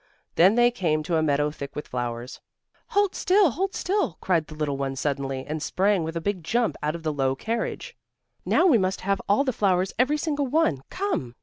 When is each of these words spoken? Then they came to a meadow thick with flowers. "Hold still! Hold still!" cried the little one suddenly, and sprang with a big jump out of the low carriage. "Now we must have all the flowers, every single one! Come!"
Then 0.33 0.55
they 0.55 0.71
came 0.71 1.03
to 1.03 1.17
a 1.17 1.21
meadow 1.21 1.51
thick 1.51 1.75
with 1.75 1.87
flowers. 1.87 2.41
"Hold 2.87 3.13
still! 3.13 3.51
Hold 3.51 3.75
still!" 3.75 4.17
cried 4.19 4.47
the 4.47 4.55
little 4.55 4.75
one 4.75 4.95
suddenly, 4.95 5.45
and 5.45 5.61
sprang 5.61 6.03
with 6.03 6.17
a 6.17 6.19
big 6.21 6.43
jump 6.43 6.75
out 6.81 6.95
of 6.95 7.03
the 7.03 7.13
low 7.13 7.35
carriage. 7.35 7.95
"Now 8.43 8.65
we 8.65 8.79
must 8.79 9.01
have 9.01 9.21
all 9.29 9.43
the 9.43 9.53
flowers, 9.53 9.93
every 9.99 10.17
single 10.17 10.47
one! 10.47 10.81
Come!" 10.89 11.35